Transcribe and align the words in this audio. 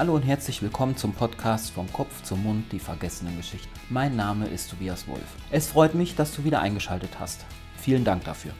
Hallo 0.00 0.14
und 0.14 0.22
herzlich 0.22 0.62
willkommen 0.62 0.96
zum 0.96 1.12
Podcast 1.12 1.72
Vom 1.72 1.92
Kopf 1.92 2.22
zum 2.22 2.42
Mund, 2.42 2.72
die 2.72 2.78
vergessenen 2.78 3.36
Geschichten. 3.36 3.68
Mein 3.90 4.16
Name 4.16 4.46
ist 4.46 4.70
Tobias 4.70 5.06
Wolf. 5.06 5.36
Es 5.50 5.66
freut 5.66 5.94
mich, 5.94 6.16
dass 6.16 6.34
du 6.34 6.42
wieder 6.42 6.62
eingeschaltet 6.62 7.20
hast. 7.20 7.44
Vielen 7.76 8.02
Dank 8.02 8.24
dafür. 8.24 8.52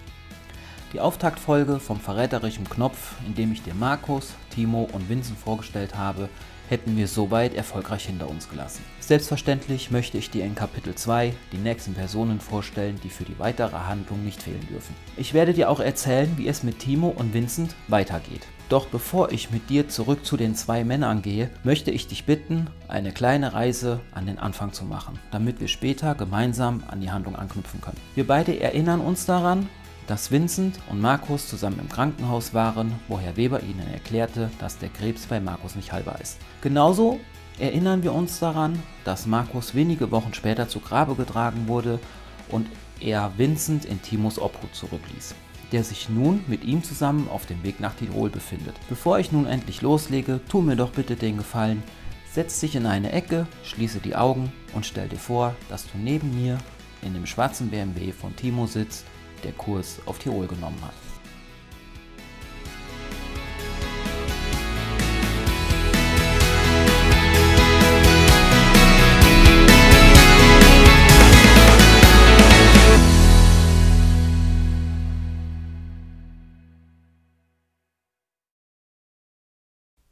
Die 0.92 1.00
Auftaktfolge 1.00 1.80
vom 1.80 1.98
verräterischen 1.98 2.68
Knopf, 2.68 3.14
in 3.26 3.34
dem 3.34 3.52
ich 3.52 3.62
dir 3.62 3.72
Markus, 3.72 4.34
Timo 4.50 4.86
und 4.92 5.08
Vincent 5.08 5.38
vorgestellt 5.38 5.96
habe, 5.96 6.28
hätten 6.70 6.96
wir 6.96 7.08
soweit 7.08 7.54
erfolgreich 7.54 8.06
hinter 8.06 8.30
uns 8.30 8.48
gelassen. 8.48 8.84
Selbstverständlich 9.00 9.90
möchte 9.90 10.18
ich 10.18 10.30
dir 10.30 10.44
in 10.44 10.54
Kapitel 10.54 10.94
2 10.94 11.34
die 11.52 11.58
nächsten 11.58 11.94
Personen 11.94 12.38
vorstellen, 12.38 13.00
die 13.02 13.10
für 13.10 13.24
die 13.24 13.38
weitere 13.40 13.76
Handlung 13.76 14.24
nicht 14.24 14.40
fehlen 14.40 14.66
dürfen. 14.70 14.94
Ich 15.16 15.34
werde 15.34 15.52
dir 15.52 15.68
auch 15.68 15.80
erzählen, 15.80 16.32
wie 16.36 16.46
es 16.46 16.62
mit 16.62 16.78
Timo 16.78 17.08
und 17.08 17.34
Vincent 17.34 17.74
weitergeht. 17.88 18.46
Doch 18.68 18.86
bevor 18.86 19.32
ich 19.32 19.50
mit 19.50 19.68
dir 19.68 19.88
zurück 19.88 20.24
zu 20.24 20.36
den 20.36 20.54
zwei 20.54 20.84
Männern 20.84 21.22
gehe, 21.22 21.50
möchte 21.64 21.90
ich 21.90 22.06
dich 22.06 22.24
bitten, 22.24 22.68
eine 22.86 23.10
kleine 23.10 23.52
Reise 23.52 23.98
an 24.12 24.26
den 24.26 24.38
Anfang 24.38 24.72
zu 24.72 24.84
machen, 24.84 25.18
damit 25.32 25.58
wir 25.58 25.66
später 25.66 26.14
gemeinsam 26.14 26.84
an 26.86 27.00
die 27.00 27.10
Handlung 27.10 27.34
anknüpfen 27.34 27.80
können. 27.80 27.98
Wir 28.14 28.28
beide 28.28 28.60
erinnern 28.60 29.00
uns 29.00 29.26
daran, 29.26 29.68
dass 30.10 30.32
Vincent 30.32 30.80
und 30.90 31.00
Markus 31.00 31.46
zusammen 31.46 31.78
im 31.78 31.88
Krankenhaus 31.88 32.52
waren, 32.52 32.92
wo 33.06 33.20
Herr 33.20 33.36
Weber 33.36 33.62
ihnen 33.62 33.86
erklärte, 33.92 34.50
dass 34.58 34.76
der 34.76 34.88
Krebs 34.88 35.26
bei 35.26 35.38
Markus 35.38 35.76
nicht 35.76 35.92
heilbar 35.92 36.20
ist. 36.20 36.38
Genauso 36.62 37.20
erinnern 37.60 38.02
wir 38.02 38.12
uns 38.12 38.40
daran, 38.40 38.76
dass 39.04 39.26
Markus 39.26 39.76
wenige 39.76 40.10
Wochen 40.10 40.34
später 40.34 40.68
zu 40.68 40.80
Grabe 40.80 41.14
getragen 41.14 41.68
wurde 41.68 42.00
und 42.48 42.66
er 42.98 43.30
Vincent 43.36 43.84
in 43.84 44.02
Timos 44.02 44.40
Obhut 44.40 44.74
zurückließ, 44.74 45.36
der 45.70 45.84
sich 45.84 46.08
nun 46.08 46.42
mit 46.48 46.64
ihm 46.64 46.82
zusammen 46.82 47.28
auf 47.28 47.46
dem 47.46 47.62
Weg 47.62 47.78
nach 47.78 47.94
Tirol 47.94 48.30
befindet. 48.30 48.74
Bevor 48.88 49.20
ich 49.20 49.30
nun 49.30 49.46
endlich 49.46 49.80
loslege, 49.80 50.40
tu 50.48 50.60
mir 50.60 50.74
doch 50.74 50.90
bitte 50.90 51.14
den 51.14 51.36
Gefallen, 51.36 51.84
setz 52.32 52.58
dich 52.58 52.74
in 52.74 52.86
eine 52.86 53.12
Ecke, 53.12 53.46
schließe 53.62 54.00
die 54.00 54.16
Augen 54.16 54.52
und 54.74 54.84
stell 54.84 55.08
dir 55.08 55.20
vor, 55.20 55.54
dass 55.68 55.84
du 55.84 55.98
neben 55.98 56.34
mir 56.34 56.58
in 57.02 57.14
dem 57.14 57.26
schwarzen 57.26 57.70
BMW 57.70 58.10
von 58.10 58.34
Timo 58.34 58.66
sitzt 58.66 59.04
der 59.44 59.52
Kurs 59.52 60.00
auf 60.06 60.18
Tirol 60.18 60.46
genommen 60.46 60.80
hat. 60.82 60.94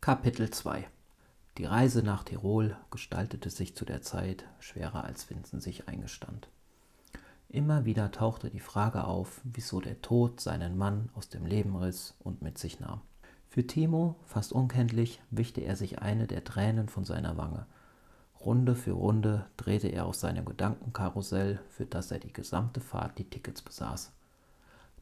Kapitel 0.08 0.48
2 0.48 0.88
Die 1.58 1.66
Reise 1.66 2.02
nach 2.02 2.24
Tirol 2.24 2.78
gestaltete 2.90 3.50
sich 3.50 3.76
zu 3.76 3.84
der 3.84 4.00
Zeit 4.00 4.46
schwerer 4.58 5.04
als 5.04 5.28
Vincent 5.28 5.62
sich 5.62 5.86
eingestand. 5.86 6.48
Immer 7.50 7.86
wieder 7.86 8.10
tauchte 8.10 8.50
die 8.50 8.60
Frage 8.60 9.04
auf, 9.04 9.40
wieso 9.42 9.80
der 9.80 10.02
Tod 10.02 10.38
seinen 10.38 10.76
Mann 10.76 11.08
aus 11.14 11.30
dem 11.30 11.46
Leben 11.46 11.76
riss 11.76 12.14
und 12.18 12.42
mit 12.42 12.58
sich 12.58 12.78
nahm. 12.78 13.00
Für 13.48 13.66
Timo, 13.66 14.16
fast 14.26 14.52
unkenntlich, 14.52 15.22
wischte 15.30 15.62
er 15.62 15.74
sich 15.74 16.00
eine 16.00 16.26
der 16.26 16.44
Tränen 16.44 16.88
von 16.88 17.04
seiner 17.04 17.38
Wange. 17.38 17.66
Runde 18.38 18.76
für 18.76 18.92
Runde 18.92 19.46
drehte 19.56 19.88
er 19.88 20.04
auf 20.04 20.14
seinem 20.14 20.44
Gedankenkarussell, 20.44 21.60
für 21.70 21.86
das 21.86 22.10
er 22.10 22.18
die 22.18 22.34
gesamte 22.34 22.82
Fahrt 22.82 23.18
die 23.18 23.28
Tickets 23.28 23.62
besaß. 23.62 24.12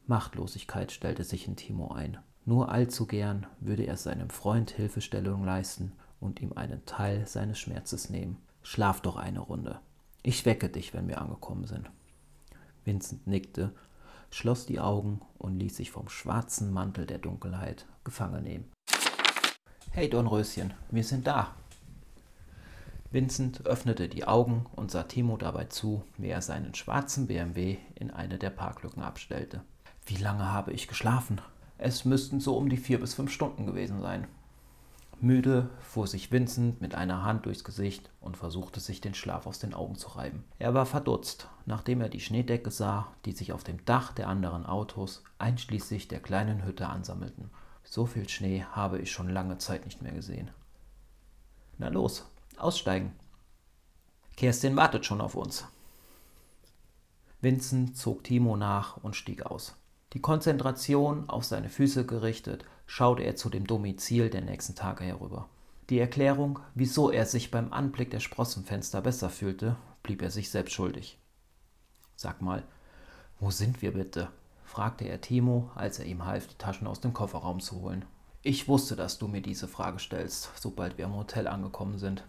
Machtlosigkeit 0.07 0.93
stellte 0.93 1.25
sich 1.25 1.49
in 1.49 1.57
Timo 1.57 1.91
ein. 1.91 2.17
Nur 2.45 2.71
allzu 2.71 3.07
gern 3.07 3.45
würde 3.59 3.83
er 3.83 3.97
seinem 3.97 4.29
Freund 4.29 4.71
Hilfestellung 4.71 5.43
leisten 5.43 5.91
und 6.21 6.41
ihm 6.41 6.53
einen 6.53 6.85
Teil 6.85 7.27
seines 7.27 7.59
Schmerzes 7.59 8.09
nehmen. 8.09 8.37
Schlaf 8.63 9.01
doch 9.01 9.17
eine 9.17 9.41
Runde. 9.41 9.81
Ich 10.23 10.45
wecke 10.45 10.69
dich, 10.69 10.93
wenn 10.93 11.09
wir 11.09 11.21
angekommen 11.21 11.65
sind. 11.65 11.91
Vincent 12.87 13.27
nickte, 13.27 13.73
schloss 14.31 14.65
die 14.65 14.79
Augen 14.79 15.21
und 15.37 15.59
ließ 15.59 15.75
sich 15.75 15.91
vom 15.91 16.09
schwarzen 16.09 16.71
Mantel 16.71 17.05
der 17.05 17.19
Dunkelheit 17.19 17.85
gefangen 18.03 18.43
nehmen. 18.43 18.71
Hey 19.91 20.09
Dornröschen, 20.09 20.73
wir 20.89 21.03
sind 21.03 21.27
da. 21.27 21.53
Vincent 23.11 23.65
öffnete 23.65 24.09
die 24.09 24.25
Augen 24.25 24.65
und 24.75 24.91
sah 24.91 25.03
Timo 25.03 25.37
dabei 25.37 25.65
zu, 25.65 26.03
wie 26.17 26.29
er 26.29 26.41
seinen 26.41 26.73
schwarzen 26.75 27.27
BMW 27.27 27.77
in 27.95 28.11
eine 28.11 28.37
der 28.37 28.49
Parklücken 28.49 29.03
abstellte. 29.03 29.61
Wie 30.05 30.17
lange 30.17 30.51
habe 30.51 30.71
ich 30.71 30.87
geschlafen? 30.87 31.41
Es 31.77 32.05
müssten 32.05 32.39
so 32.39 32.57
um 32.57 32.69
die 32.69 32.77
vier 32.77 32.99
bis 32.99 33.13
fünf 33.13 33.31
Stunden 33.31 33.65
gewesen 33.65 34.01
sein. 34.01 34.27
Müde 35.19 35.69
fuhr 35.79 36.05
sich 36.05 36.31
Vincent 36.31 36.79
mit 36.79 36.93
einer 36.93 37.23
Hand 37.23 37.45
durchs 37.45 37.63
Gesicht 37.63 38.11
und 38.21 38.37
versuchte 38.37 38.79
sich 38.79 39.01
den 39.01 39.15
Schlaf 39.15 39.47
aus 39.47 39.57
den 39.57 39.73
Augen 39.73 39.95
zu 39.95 40.09
reiben. 40.09 40.43
Er 40.59 40.73
war 40.75 40.85
verdutzt, 40.85 41.47
nachdem 41.65 42.01
er 42.01 42.09
die 42.09 42.19
Schneedecke 42.19 42.69
sah, 42.69 43.11
die 43.25 43.31
sich 43.31 43.51
auf 43.51 43.63
dem 43.63 43.83
Dach 43.85 44.13
der 44.13 44.27
anderen 44.27 44.65
Autos, 44.65 45.23
einschließlich 45.39 46.07
der 46.07 46.19
kleinen 46.19 46.65
Hütte, 46.65 46.87
ansammelten. 46.87 47.49
So 47.83 48.05
viel 48.05 48.29
Schnee 48.29 48.63
habe 48.63 48.99
ich 48.99 49.11
schon 49.11 49.29
lange 49.29 49.57
Zeit 49.57 49.85
nicht 49.85 50.01
mehr 50.01 50.13
gesehen. 50.13 50.51
Na 51.79 51.87
los, 51.87 52.29
aussteigen. 52.57 53.13
Kerstin 54.35 54.75
wartet 54.75 55.05
schon 55.05 55.21
auf 55.21 55.33
uns. 55.35 55.65
Vincent 57.41 57.97
zog 57.97 58.23
Timo 58.23 58.55
nach 58.55 58.97
und 58.97 59.15
stieg 59.15 59.45
aus. 59.45 59.75
Die 60.13 60.21
Konzentration 60.21 61.29
auf 61.29 61.43
seine 61.43 61.69
Füße 61.69 62.05
gerichtet, 62.05 62.65
schaute 62.87 63.21
er 63.21 63.35
zu 63.35 63.49
dem 63.49 63.67
Domizil 63.67 64.31
der 64.31 64.41
nächsten 64.41 64.73
Tage 64.73 65.03
herüber. 65.03 65.47
Die 65.89 65.99
Erklärung, 65.99 66.59
wieso 66.73 67.11
er 67.11 67.25
sich 67.25 67.51
beim 67.51 67.71
Anblick 67.71 68.09
der 68.09 68.19
Sprossenfenster 68.19 69.01
besser 69.01 69.29
fühlte, 69.29 69.75
blieb 70.01 70.21
er 70.21 70.31
sich 70.31 70.49
selbst 70.49 70.73
schuldig. 70.73 71.19
Sag 72.15 72.41
mal, 72.41 72.63
wo 73.39 73.51
sind 73.51 73.81
wir 73.81 73.93
bitte? 73.93 74.29
fragte 74.65 75.05
er 75.05 75.21
Timo, 75.21 75.71
als 75.75 75.99
er 75.99 76.05
ihm 76.05 76.25
half, 76.25 76.47
die 76.47 76.57
Taschen 76.57 76.87
aus 76.87 76.99
dem 76.99 77.13
Kofferraum 77.13 77.59
zu 77.59 77.81
holen. 77.81 78.03
Ich 78.41 78.67
wusste, 78.67 78.95
dass 78.95 79.17
du 79.17 79.27
mir 79.27 79.41
diese 79.41 79.67
Frage 79.67 79.99
stellst, 79.99 80.51
sobald 80.55 80.97
wir 80.97 81.05
am 81.05 81.15
Hotel 81.15 81.47
angekommen 81.47 81.99
sind. 81.99 82.23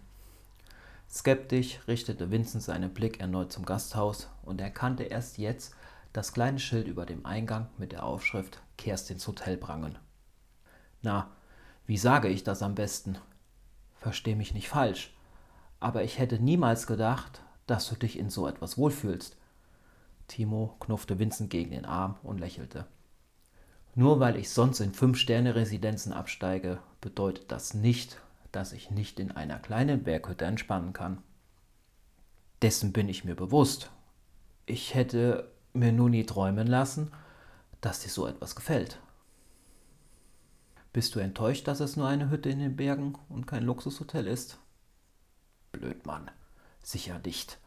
Skeptisch 1.10 1.80
richtete 1.88 2.30
Vincent 2.30 2.62
seinen 2.62 2.92
Blick 2.92 3.20
erneut 3.20 3.50
zum 3.50 3.64
Gasthaus 3.64 4.28
und 4.42 4.60
erkannte 4.60 5.04
erst 5.04 5.38
jetzt 5.38 5.74
das 6.12 6.32
kleine 6.32 6.58
Schild 6.58 6.86
über 6.86 7.06
dem 7.06 7.24
Eingang 7.24 7.68
mit 7.78 7.92
der 7.92 8.04
Aufschrift 8.04 8.60
Kerstins 8.76 9.26
Hotel 9.26 9.56
Prangen. 9.56 9.98
Na, 11.02 11.30
wie 11.86 11.98
sage 11.98 12.28
ich 12.28 12.44
das 12.44 12.62
am 12.62 12.74
besten? 12.74 13.18
Versteh 13.96 14.34
mich 14.34 14.54
nicht 14.54 14.68
falsch, 14.68 15.14
aber 15.80 16.04
ich 16.04 16.18
hätte 16.18 16.38
niemals 16.38 16.86
gedacht, 16.86 17.42
dass 17.66 17.88
du 17.88 17.96
dich 17.96 18.18
in 18.18 18.30
so 18.30 18.46
etwas 18.46 18.78
wohlfühlst. 18.78 19.36
Timo 20.26 20.76
knuffte 20.80 21.18
Vincent 21.18 21.50
gegen 21.50 21.70
den 21.70 21.84
Arm 21.84 22.16
und 22.22 22.38
lächelte. 22.38 22.86
Nur 23.94 24.20
weil 24.20 24.36
ich 24.36 24.50
sonst 24.50 24.80
in 24.80 24.92
Fünf-Sterne-Residenzen 24.92 26.12
absteige, 26.12 26.78
bedeutet 27.00 27.50
das 27.50 27.74
nicht, 27.74 28.20
dass 28.52 28.72
ich 28.72 28.90
nicht 28.90 29.18
in 29.18 29.32
einer 29.32 29.58
kleinen 29.58 30.04
Berghütte 30.04 30.44
entspannen 30.44 30.92
kann. 30.92 31.22
Dessen 32.62 32.92
bin 32.92 33.08
ich 33.08 33.24
mir 33.24 33.34
bewusst. 33.34 33.90
Ich 34.66 34.94
hätte 34.94 35.50
mir 35.72 35.92
nur 35.92 36.10
nie 36.10 36.24
träumen 36.24 36.66
lassen, 36.66 37.12
dass 37.80 38.00
dir 38.00 38.10
so 38.10 38.26
etwas 38.26 38.56
gefällt. 38.56 38.98
Bist 40.92 41.14
du 41.14 41.20
enttäuscht, 41.20 41.68
dass 41.68 41.80
es 41.80 41.96
nur 41.96 42.08
eine 42.08 42.30
Hütte 42.30 42.48
in 42.48 42.60
den 42.60 42.76
Bergen 42.76 43.14
und 43.28 43.46
kein 43.46 43.64
Luxushotel 43.64 44.26
ist? 44.26 44.58
Blöd, 45.72 46.06
Mann. 46.06 46.30
Sicher 46.82 47.20
nicht. 47.24 47.58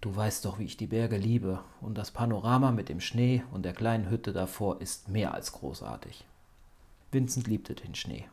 Du 0.00 0.16
weißt 0.16 0.46
doch, 0.46 0.58
wie 0.58 0.64
ich 0.64 0.78
die 0.78 0.86
Berge 0.86 1.18
liebe, 1.18 1.60
und 1.82 1.98
das 1.98 2.10
Panorama 2.10 2.72
mit 2.72 2.88
dem 2.88 3.00
Schnee 3.00 3.44
und 3.52 3.64
der 3.64 3.74
kleinen 3.74 4.08
Hütte 4.08 4.32
davor 4.32 4.80
ist 4.80 5.08
mehr 5.08 5.34
als 5.34 5.52
großartig. 5.52 6.24
Vincent 7.12 7.46
liebte 7.46 7.74
den 7.74 7.94
Schnee. 7.94 8.26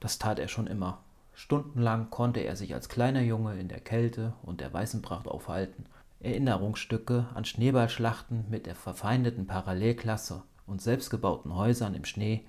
Das 0.00 0.18
tat 0.18 0.40
er 0.40 0.48
schon 0.48 0.66
immer. 0.66 0.98
Stundenlang 1.32 2.10
konnte 2.10 2.40
er 2.40 2.56
sich 2.56 2.74
als 2.74 2.88
kleiner 2.88 3.22
Junge 3.22 3.58
in 3.60 3.68
der 3.68 3.80
Kälte 3.80 4.32
und 4.42 4.60
der 4.60 4.72
weißen 4.72 5.02
Pracht 5.02 5.28
aufhalten. 5.28 5.86
Erinnerungsstücke 6.18 7.28
an 7.34 7.44
Schneeballschlachten 7.44 8.46
mit 8.50 8.66
der 8.66 8.74
verfeindeten 8.74 9.46
Parallelklasse 9.46 10.42
und 10.66 10.82
selbstgebauten 10.82 11.54
Häusern 11.54 11.94
im 11.94 12.04
Schnee 12.04 12.44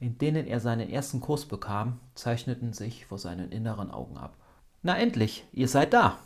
in 0.00 0.18
denen 0.18 0.46
er 0.46 0.60
seinen 0.60 0.90
ersten 0.90 1.20
Kuss 1.20 1.46
bekam, 1.46 2.00
zeichneten 2.14 2.72
sich 2.72 3.06
vor 3.06 3.18
seinen 3.18 3.52
inneren 3.52 3.90
Augen 3.90 4.16
ab. 4.16 4.36
Na 4.82 4.98
endlich, 4.98 5.44
ihr 5.52 5.68
seid 5.68 5.92
da! 5.92 6.18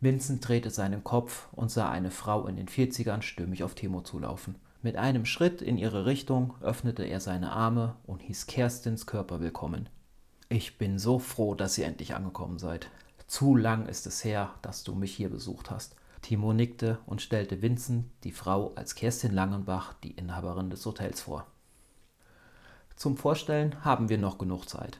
Vincent 0.00 0.46
drehte 0.46 0.70
seinen 0.70 1.02
Kopf 1.02 1.48
und 1.52 1.70
sah 1.70 1.90
eine 1.90 2.12
Frau 2.12 2.46
in 2.46 2.56
den 2.56 2.68
Vierzigern 2.68 3.22
stürmisch 3.22 3.62
auf 3.62 3.74
Timo 3.74 4.02
zulaufen. 4.02 4.56
Mit 4.80 4.96
einem 4.96 5.24
Schritt 5.24 5.60
in 5.60 5.76
ihre 5.76 6.06
Richtung 6.06 6.54
öffnete 6.60 7.02
er 7.02 7.18
seine 7.18 7.50
Arme 7.50 7.96
und 8.06 8.22
hieß 8.22 8.46
Kerstins 8.46 9.06
Körper 9.06 9.40
willkommen. 9.40 9.88
Ich 10.50 10.78
bin 10.78 11.00
so 11.00 11.18
froh, 11.18 11.54
dass 11.54 11.76
ihr 11.78 11.86
endlich 11.86 12.14
angekommen 12.14 12.58
seid. 12.58 12.88
Zu 13.26 13.56
lang 13.56 13.86
ist 13.86 14.06
es 14.06 14.22
her, 14.22 14.54
dass 14.62 14.84
du 14.84 14.94
mich 14.94 15.14
hier 15.14 15.30
besucht 15.30 15.70
hast. 15.70 15.96
Timo 16.22 16.52
nickte 16.52 16.98
und 17.06 17.20
stellte 17.20 17.60
Vincent 17.60 18.06
die 18.22 18.32
Frau 18.32 18.72
als 18.74 18.94
Kerstin 18.94 19.32
Langenbach, 19.32 19.94
die 19.94 20.12
Inhaberin 20.12 20.70
des 20.70 20.86
Hotels, 20.86 21.22
vor. 21.22 21.46
Zum 22.98 23.16
Vorstellen 23.16 23.84
haben 23.84 24.08
wir 24.08 24.18
noch 24.18 24.38
genug 24.38 24.68
Zeit. 24.68 24.98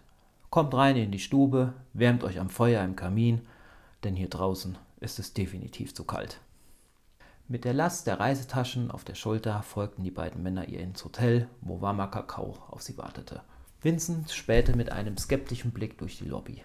Kommt 0.50 0.72
rein 0.72 0.94
in 0.94 1.10
die 1.10 1.18
Stube, 1.18 1.74
wärmt 1.94 2.22
euch 2.22 2.38
am 2.38 2.48
Feuer 2.48 2.84
im 2.84 2.94
Kamin, 2.94 3.44
denn 4.04 4.14
hier 4.14 4.28
draußen 4.28 4.78
ist 5.00 5.18
es 5.18 5.34
definitiv 5.34 5.96
zu 5.96 6.04
kalt. 6.04 6.40
Mit 7.48 7.64
der 7.64 7.74
Last 7.74 8.06
der 8.06 8.20
Reisetaschen 8.20 8.92
auf 8.92 9.02
der 9.02 9.16
Schulter 9.16 9.64
folgten 9.64 10.04
die 10.04 10.12
beiden 10.12 10.44
Männer 10.44 10.68
ihr 10.68 10.78
ins 10.78 11.04
Hotel, 11.04 11.48
wo 11.60 11.80
warmer 11.80 12.06
Kakao 12.06 12.56
auf 12.70 12.82
sie 12.82 12.96
wartete. 12.96 13.42
Vincent 13.82 14.30
spähte 14.30 14.76
mit 14.76 14.92
einem 14.92 15.16
skeptischen 15.16 15.72
Blick 15.72 15.98
durch 15.98 16.18
die 16.18 16.28
Lobby. 16.28 16.62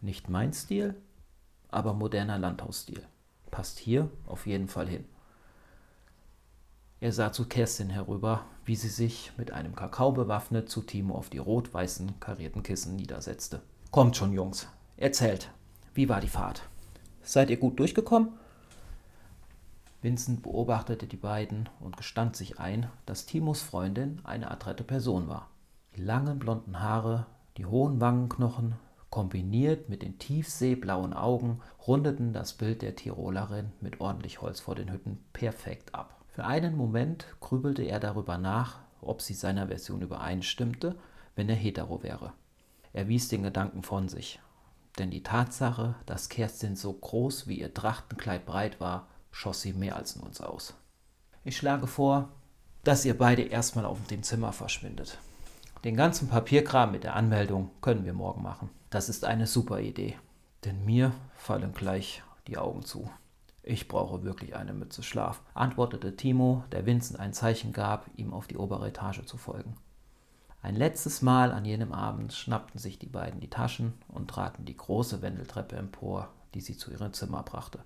Nicht 0.00 0.28
mein 0.28 0.52
Stil, 0.52 0.94
aber 1.70 1.92
moderner 1.92 2.38
Landhausstil. 2.38 3.02
Passt 3.50 3.80
hier 3.80 4.08
auf 4.26 4.46
jeden 4.46 4.68
Fall 4.68 4.86
hin. 4.86 5.06
Er 7.02 7.10
sah 7.10 7.32
zu 7.32 7.46
Kerstin 7.46 7.90
herüber, 7.90 8.44
wie 8.64 8.76
sie 8.76 8.88
sich 8.88 9.32
mit 9.36 9.50
einem 9.50 9.74
Kakao 9.74 10.12
bewaffnet 10.12 10.68
zu 10.68 10.82
Timo 10.82 11.16
auf 11.16 11.30
die 11.30 11.38
rot-weißen 11.38 12.20
karierten 12.20 12.62
Kissen 12.62 12.94
niedersetzte. 12.94 13.60
Kommt 13.90 14.16
schon, 14.16 14.32
Jungs, 14.32 14.68
erzählt, 14.96 15.50
wie 15.94 16.08
war 16.08 16.20
die 16.20 16.28
Fahrt? 16.28 16.62
Seid 17.20 17.50
ihr 17.50 17.56
gut 17.56 17.80
durchgekommen? 17.80 18.28
Vincent 20.00 20.44
beobachtete 20.44 21.08
die 21.08 21.16
beiden 21.16 21.68
und 21.80 21.96
gestand 21.96 22.36
sich 22.36 22.60
ein, 22.60 22.88
dass 23.04 23.26
Timos 23.26 23.62
Freundin 23.62 24.20
eine 24.22 24.52
adrette 24.52 24.84
Person 24.84 25.26
war. 25.26 25.50
Die 25.96 26.02
langen 26.02 26.38
blonden 26.38 26.78
Haare, 26.78 27.26
die 27.56 27.66
hohen 27.66 28.00
Wangenknochen, 28.00 28.76
kombiniert 29.10 29.88
mit 29.88 30.02
den 30.02 30.20
tiefseeblauen 30.20 31.14
Augen, 31.14 31.62
rundeten 31.84 32.32
das 32.32 32.52
Bild 32.52 32.80
der 32.80 32.94
Tirolerin 32.94 33.72
mit 33.80 34.00
ordentlich 34.00 34.40
Holz 34.40 34.60
vor 34.60 34.76
den 34.76 34.92
Hütten 34.92 35.18
perfekt 35.32 35.96
ab. 35.96 36.21
Für 36.32 36.44
einen 36.44 36.76
Moment 36.76 37.26
grübelte 37.40 37.82
er 37.82 38.00
darüber 38.00 38.38
nach, 38.38 38.78
ob 39.02 39.20
sie 39.20 39.34
seiner 39.34 39.68
Version 39.68 40.00
übereinstimmte, 40.00 40.96
wenn 41.36 41.48
er 41.48 41.54
hetero 41.54 42.02
wäre. 42.02 42.32
Er 42.94 43.08
wies 43.08 43.28
den 43.28 43.42
Gedanken 43.42 43.82
von 43.82 44.08
sich, 44.08 44.40
denn 44.98 45.10
die 45.10 45.22
Tatsache, 45.22 45.94
dass 46.06 46.30
Kerstin 46.30 46.74
so 46.74 46.92
groß 46.92 47.48
wie 47.48 47.60
ihr 47.60 47.74
Trachtenkleid 47.74 48.46
breit 48.46 48.80
war, 48.80 49.08
schoss 49.30 49.60
sie 49.60 49.74
mehr 49.74 49.96
als 49.96 50.16
nur 50.16 50.26
ins 50.26 50.40
Aus. 50.40 50.74
Ich 51.44 51.56
schlage 51.56 51.86
vor, 51.86 52.30
dass 52.84 53.04
ihr 53.04 53.16
beide 53.16 53.42
erstmal 53.42 53.84
auf 53.84 53.98
dem 54.06 54.22
Zimmer 54.22 54.52
verschwindet. 54.52 55.18
Den 55.84 55.96
ganzen 55.96 56.28
Papierkram 56.28 56.92
mit 56.92 57.04
der 57.04 57.16
Anmeldung 57.16 57.70
können 57.80 58.04
wir 58.04 58.12
morgen 58.14 58.42
machen. 58.42 58.70
Das 58.90 59.08
ist 59.08 59.24
eine 59.24 59.46
super 59.46 59.80
Idee, 59.80 60.16
denn 60.64 60.84
mir 60.84 61.12
fallen 61.34 61.74
gleich 61.74 62.22
die 62.46 62.56
Augen 62.56 62.84
zu. 62.84 63.10
Ich 63.64 63.86
brauche 63.86 64.24
wirklich 64.24 64.56
eine 64.56 64.72
Mütze 64.72 65.02
Schlaf, 65.04 65.40
antwortete 65.54 66.16
Timo, 66.16 66.64
der 66.72 66.84
Vincent 66.84 67.20
ein 67.20 67.32
Zeichen 67.32 67.72
gab, 67.72 68.10
ihm 68.16 68.32
auf 68.32 68.48
die 68.48 68.56
obere 68.56 68.88
Etage 68.88 69.24
zu 69.24 69.36
folgen. 69.36 69.76
Ein 70.62 70.74
letztes 70.74 71.22
Mal 71.22 71.52
an 71.52 71.64
jenem 71.64 71.92
Abend 71.92 72.32
schnappten 72.32 72.78
sich 72.78 72.98
die 72.98 73.08
beiden 73.08 73.40
die 73.40 73.50
Taschen 73.50 73.94
und 74.08 74.28
traten 74.28 74.64
die 74.64 74.76
große 74.76 75.22
Wendeltreppe 75.22 75.76
empor, 75.76 76.28
die 76.54 76.60
sie 76.60 76.76
zu 76.76 76.90
ihrem 76.90 77.12
Zimmer 77.12 77.42
brachte. 77.42 77.80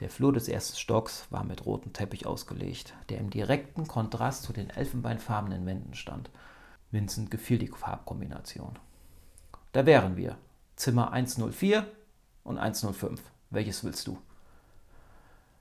Der 0.00 0.10
Flur 0.10 0.32
des 0.32 0.48
ersten 0.48 0.76
Stocks 0.76 1.26
war 1.30 1.42
mit 1.42 1.64
rotem 1.64 1.92
Teppich 1.92 2.26
ausgelegt, 2.26 2.94
der 3.08 3.18
im 3.18 3.30
direkten 3.30 3.86
Kontrast 3.88 4.42
zu 4.42 4.52
den 4.52 4.70
elfenbeinfarbenen 4.70 5.66
Wänden 5.66 5.94
stand. 5.94 6.30
Vincent 6.90 7.30
gefiel 7.30 7.58
die 7.58 7.68
Farbkombination. 7.68 8.78
Da 9.72 9.86
wären 9.86 10.16
wir. 10.16 10.36
Zimmer 10.76 11.12
104 11.12 11.86
und 12.44 12.58
105. 12.58 13.22
Welches 13.50 13.84
willst 13.84 14.06
du? 14.06 14.18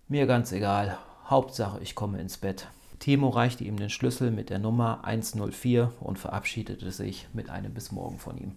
Mir 0.08 0.28
ganz 0.28 0.52
egal. 0.52 1.00
Hauptsache, 1.26 1.80
ich 1.82 1.96
komme 1.96 2.22
ins 2.22 2.38
Bett. 2.38 2.68
Timo 3.00 3.30
reichte 3.30 3.64
ihm 3.64 3.78
den 3.78 3.90
Schlüssel 3.90 4.30
mit 4.30 4.52
der 4.52 4.60
Nummer 4.60 5.04
104 5.04 5.94
und 6.00 6.20
verabschiedete 6.20 6.92
sich 6.92 7.28
mit 7.34 7.50
einem 7.50 7.74
Bis 7.74 7.92
morgen 7.92 8.20
von 8.20 8.38
ihm. 8.38 8.56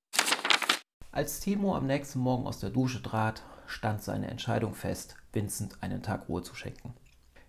Als 1.11 1.41
Timo 1.41 1.75
am 1.75 1.87
nächsten 1.87 2.19
Morgen 2.19 2.47
aus 2.47 2.61
der 2.61 2.69
Dusche 2.69 3.03
trat, 3.03 3.43
stand 3.67 4.03
seine 4.03 4.27
Entscheidung 4.27 4.75
fest, 4.75 5.17
Vincent 5.33 5.83
einen 5.83 6.03
Tag 6.03 6.29
Ruhe 6.29 6.43
zu 6.43 6.55
schenken. 6.55 6.93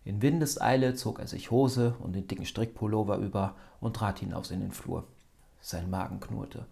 In 0.05 0.21
Windeseile 0.21 0.95
zog 0.95 1.19
er 1.19 1.27
sich 1.27 1.51
Hose 1.51 1.95
und 1.99 2.13
den 2.13 2.25
dicken 2.25 2.45
Strickpullover 2.45 3.17
über 3.17 3.55
und 3.81 3.97
trat 3.97 4.19
hinaus 4.19 4.49
in 4.49 4.61
den 4.61 4.71
Flur. 4.71 5.03
Sein 5.59 5.89
Magen 5.89 6.21
knurrte. 6.21 6.67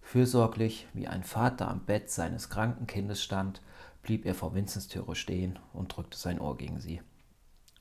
Fürsorglich, 0.00 0.86
wie 0.94 1.08
ein 1.08 1.24
Vater 1.24 1.68
am 1.68 1.80
Bett 1.80 2.08
seines 2.08 2.50
kranken 2.50 2.86
Kindes 2.86 3.20
stand, 3.20 3.60
blieb 4.02 4.26
er 4.26 4.34
vor 4.34 4.54
Vincents 4.54 4.88
Türe 4.88 5.14
stehen 5.14 5.58
und 5.72 5.96
drückte 5.96 6.18
sein 6.18 6.40
Ohr 6.40 6.56
gegen 6.56 6.80
sie. 6.80 7.00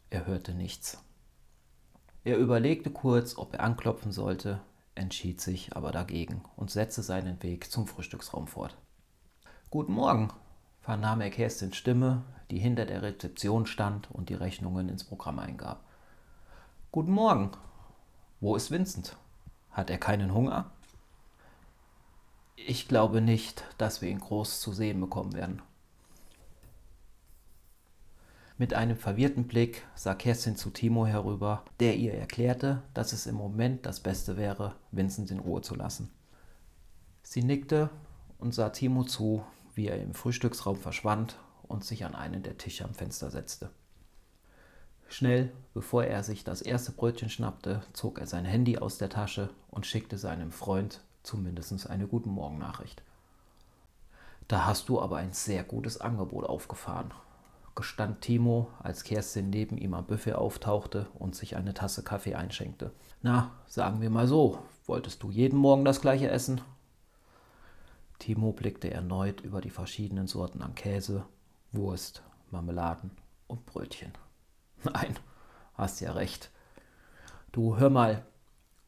Er 0.09 0.27
hörte 0.27 0.53
nichts. 0.53 1.03
Er 2.23 2.37
überlegte 2.37 2.91
kurz, 2.91 3.37
ob 3.37 3.53
er 3.53 3.61
anklopfen 3.61 4.11
sollte, 4.11 4.61
entschied 4.93 5.41
sich 5.41 5.75
aber 5.75 5.91
dagegen 5.91 6.43
und 6.55 6.69
setzte 6.69 7.01
seinen 7.01 7.41
Weg 7.41 7.71
zum 7.71 7.87
Frühstücksraum 7.87 8.47
fort. 8.47 8.77
Guten 9.71 9.93
Morgen, 9.93 10.31
vernahm 10.81 11.21
er 11.21 11.31
Kerstins 11.31 11.75
Stimme, 11.75 12.23
die 12.51 12.59
hinter 12.59 12.85
der 12.85 13.01
Rezeption 13.01 13.65
stand 13.65 14.11
und 14.11 14.29
die 14.29 14.35
Rechnungen 14.35 14.89
ins 14.89 15.03
Programm 15.03 15.39
eingab. 15.39 15.83
Guten 16.91 17.11
Morgen. 17.11 17.51
Wo 18.41 18.55
ist 18.55 18.69
Vincent? 18.69 19.15
Hat 19.71 19.89
er 19.89 19.97
keinen 19.97 20.33
Hunger? 20.33 20.69
Ich 22.57 22.87
glaube 22.87 23.21
nicht, 23.21 23.63
dass 23.77 24.01
wir 24.01 24.09
ihn 24.09 24.19
groß 24.19 24.59
zu 24.59 24.73
sehen 24.73 24.99
bekommen 24.99 25.33
werden. 25.33 25.61
Mit 28.61 28.75
einem 28.75 28.95
verwirrten 28.95 29.47
Blick 29.47 29.87
sah 29.95 30.13
Kerstin 30.13 30.55
zu 30.55 30.69
Timo 30.69 31.07
herüber, 31.07 31.65
der 31.79 31.95
ihr 31.95 32.13
erklärte, 32.13 32.83
dass 32.93 33.11
es 33.11 33.25
im 33.25 33.33
Moment 33.33 33.87
das 33.87 34.01
Beste 34.01 34.37
wäre, 34.37 34.75
Vincent 34.91 35.31
in 35.31 35.39
Ruhe 35.39 35.63
zu 35.63 35.73
lassen. 35.73 36.11
Sie 37.23 37.41
nickte 37.41 37.89
und 38.37 38.53
sah 38.53 38.69
Timo 38.69 39.03
zu, 39.03 39.43
wie 39.73 39.87
er 39.87 39.99
im 39.99 40.13
Frühstücksraum 40.13 40.77
verschwand 40.77 41.39
und 41.63 41.83
sich 41.83 42.05
an 42.05 42.13
einen 42.13 42.43
der 42.43 42.59
Tische 42.59 42.85
am 42.85 42.93
Fenster 42.93 43.31
setzte. 43.31 43.71
Schnell, 45.09 45.51
bevor 45.73 46.03
er 46.03 46.21
sich 46.21 46.43
das 46.43 46.61
erste 46.61 46.91
Brötchen 46.91 47.29
schnappte, 47.29 47.81
zog 47.93 48.19
er 48.19 48.27
sein 48.27 48.45
Handy 48.45 48.77
aus 48.77 48.99
der 48.99 49.09
Tasche 49.09 49.49
und 49.71 49.87
schickte 49.87 50.19
seinem 50.19 50.51
Freund 50.51 51.01
zumindest 51.23 51.89
eine 51.89 52.05
Guten 52.05 52.29
Morgen 52.29 52.59
Nachricht. 52.59 53.01
Da 54.47 54.67
hast 54.67 54.87
du 54.87 55.01
aber 55.01 55.17
ein 55.17 55.33
sehr 55.33 55.63
gutes 55.63 55.99
Angebot 55.99 56.45
aufgefahren, 56.45 57.11
gestand 57.75 58.21
Timo, 58.21 58.69
als 58.79 59.03
Kerstin 59.03 59.49
neben 59.49 59.77
ihm 59.77 59.93
am 59.93 60.05
Buffet 60.05 60.33
auftauchte 60.33 61.07
und 61.17 61.35
sich 61.35 61.55
eine 61.55 61.73
Tasse 61.73 62.03
Kaffee 62.03 62.35
einschenkte. 62.35 62.91
Na, 63.21 63.51
sagen 63.67 64.01
wir 64.01 64.09
mal 64.09 64.27
so, 64.27 64.59
wolltest 64.85 65.23
du 65.23 65.31
jeden 65.31 65.57
Morgen 65.57 65.85
das 65.85 66.01
gleiche 66.01 66.29
essen? 66.29 66.61
Timo 68.19 68.51
blickte 68.51 68.91
erneut 68.91 69.41
über 69.41 69.61
die 69.61 69.69
verschiedenen 69.69 70.27
Sorten 70.27 70.61
an 70.61 70.75
Käse, 70.75 71.25
Wurst, 71.71 72.21
Marmeladen 72.51 73.11
und 73.47 73.65
Brötchen. 73.65 74.13
Nein, 74.83 75.15
hast 75.73 76.01
ja 76.01 76.11
recht. 76.11 76.51
Du 77.51 77.77
hör 77.77 77.89
mal, 77.89 78.25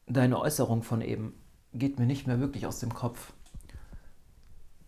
deine 0.06 0.38
Äußerung 0.38 0.82
von 0.82 1.00
eben 1.00 1.34
geht 1.72 1.98
mir 1.98 2.06
nicht 2.06 2.26
mehr 2.26 2.40
wirklich 2.40 2.66
aus 2.66 2.78
dem 2.78 2.94
Kopf. 2.94 3.32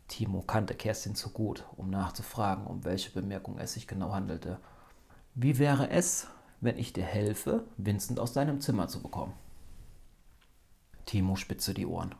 Timo 0.08 0.42
kannte 0.42 0.74
Kerstin 0.74 1.14
zu 1.14 1.30
gut, 1.30 1.64
um 1.76 1.90
nachzufragen, 1.90 2.66
um 2.66 2.84
welche 2.84 3.10
Bemerkung 3.10 3.58
es 3.58 3.72
sich 3.72 3.86
genau 3.86 4.12
handelte. 4.12 4.58
Wie 5.34 5.58
wäre 5.58 5.90
es, 5.90 6.28
wenn 6.60 6.78
ich 6.78 6.92
dir 6.92 7.04
helfe, 7.04 7.64
Vincent 7.76 8.20
aus 8.20 8.32
deinem 8.32 8.60
Zimmer 8.60 8.88
zu 8.88 9.02
bekommen? 9.02 9.34
Timo 11.04 11.36
spitzte 11.36 11.74
die 11.74 11.86
Ohren. 11.86 12.14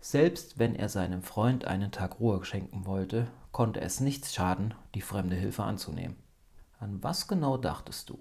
Selbst 0.00 0.58
wenn 0.58 0.74
er 0.74 0.88
seinem 0.88 1.22
Freund 1.22 1.64
einen 1.64 1.92
Tag 1.92 2.20
Ruhe 2.20 2.44
schenken 2.44 2.86
wollte, 2.86 3.26
konnte 3.52 3.80
es 3.80 4.00
nichts 4.00 4.34
schaden, 4.34 4.74
die 4.94 5.02
fremde 5.02 5.36
Hilfe 5.36 5.64
anzunehmen. 5.64 6.16
An 6.78 7.02
was 7.02 7.28
genau 7.28 7.56
dachtest 7.56 8.08
du? 8.08 8.18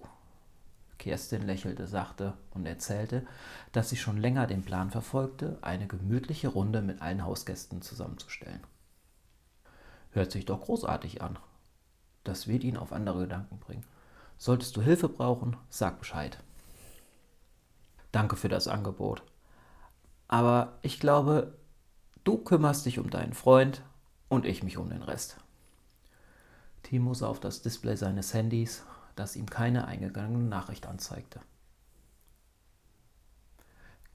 Kerstin 0.99 1.41
lächelte 1.41 1.87
sachte 1.87 2.33
und 2.51 2.65
erzählte, 2.65 3.25
dass 3.71 3.89
sie 3.89 3.97
schon 3.97 4.17
länger 4.17 4.45
den 4.45 4.61
Plan 4.61 4.91
verfolgte, 4.91 5.57
eine 5.61 5.87
gemütliche 5.87 6.49
Runde 6.49 6.81
mit 6.81 7.01
allen 7.01 7.25
Hausgästen 7.25 7.81
zusammenzustellen. 7.81 8.61
Hört 10.11 10.31
sich 10.31 10.45
doch 10.45 10.61
großartig 10.61 11.21
an. 11.21 11.39
Das 12.23 12.47
wird 12.47 12.63
ihn 12.63 12.77
auf 12.77 12.93
andere 12.93 13.21
Gedanken 13.21 13.59
bringen. 13.59 13.85
Solltest 14.37 14.75
du 14.77 14.81
Hilfe 14.81 15.09
brauchen, 15.09 15.57
sag 15.69 15.99
Bescheid. 15.99 16.37
Danke 18.11 18.35
für 18.35 18.49
das 18.49 18.67
Angebot. 18.67 19.23
Aber 20.27 20.77
ich 20.81 20.99
glaube, 20.99 21.57
du 22.23 22.37
kümmerst 22.37 22.85
dich 22.85 22.99
um 22.99 23.09
deinen 23.09 23.33
Freund 23.33 23.81
und 24.27 24.45
ich 24.45 24.63
mich 24.63 24.77
um 24.77 24.89
den 24.89 25.03
Rest. 25.03 25.37
Timo 26.83 27.13
sah 27.13 27.27
auf 27.27 27.39
das 27.39 27.61
Display 27.61 27.95
seines 27.95 28.33
Handys 28.33 28.83
das 29.19 29.35
ihm 29.35 29.49
keine 29.49 29.85
eingegangene 29.85 30.43
Nachricht 30.43 30.87
anzeigte. 30.87 31.41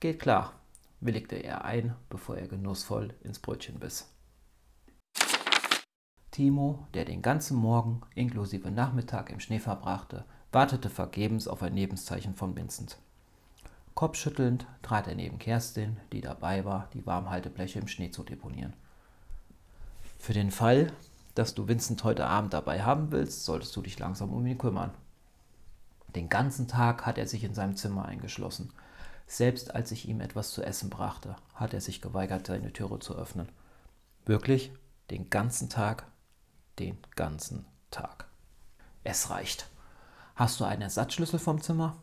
Geht 0.00 0.20
klar, 0.20 0.52
willigte 1.00 1.36
er 1.36 1.64
ein, 1.64 1.94
bevor 2.08 2.36
er 2.36 2.48
genussvoll 2.48 3.14
ins 3.22 3.38
Brötchen 3.38 3.78
biss. 3.78 4.10
Timo, 6.30 6.88
der 6.94 7.04
den 7.04 7.22
ganzen 7.22 7.56
Morgen 7.56 8.00
inklusive 8.14 8.70
Nachmittag 8.70 9.30
im 9.30 9.38
Schnee 9.38 9.60
verbrachte, 9.60 10.24
wartete 10.50 10.90
vergebens 10.90 11.46
auf 11.46 11.62
ein 11.62 11.74
Lebenszeichen 11.74 12.34
von 12.34 12.56
Vincent. 12.56 12.98
Kopfschüttelnd 13.94 14.66
trat 14.82 15.06
er 15.06 15.14
neben 15.14 15.38
Kerstin, 15.38 15.98
die 16.12 16.20
dabei 16.20 16.64
war, 16.64 16.88
die 16.92 17.06
Warmhaltebleche 17.06 17.78
im 17.78 17.86
Schnee 17.86 18.10
zu 18.10 18.24
deponieren. 18.24 18.74
Für 20.18 20.32
den 20.32 20.50
Fall, 20.50 20.92
dass 21.34 21.54
du 21.54 21.68
Vincent 21.68 22.04
heute 22.04 22.26
Abend 22.26 22.52
dabei 22.52 22.82
haben 22.82 23.10
willst, 23.10 23.44
solltest 23.44 23.74
du 23.76 23.82
dich 23.82 23.98
langsam 23.98 24.32
um 24.32 24.46
ihn 24.46 24.58
kümmern. 24.58 24.92
Den 26.14 26.28
ganzen 26.28 26.68
Tag 26.68 27.06
hat 27.06 27.18
er 27.18 27.26
sich 27.26 27.42
in 27.42 27.54
seinem 27.54 27.76
Zimmer 27.76 28.04
eingeschlossen. 28.04 28.72
Selbst 29.26 29.74
als 29.74 29.90
ich 29.90 30.08
ihm 30.08 30.20
etwas 30.20 30.52
zu 30.52 30.62
essen 30.62 30.90
brachte, 30.90 31.34
hat 31.54 31.74
er 31.74 31.80
sich 31.80 32.00
geweigert, 32.00 32.46
seine 32.46 32.72
Türe 32.72 33.00
zu 33.00 33.16
öffnen. 33.16 33.48
Wirklich, 34.24 34.72
den 35.10 35.28
ganzen 35.28 35.70
Tag, 35.70 36.06
den 36.78 36.98
ganzen 37.16 37.64
Tag. 37.90 38.26
Es 39.02 39.30
reicht. 39.30 39.68
Hast 40.36 40.60
du 40.60 40.64
einen 40.64 40.82
Ersatzschlüssel 40.82 41.38
vom 41.38 41.60
Zimmer? 41.60 41.96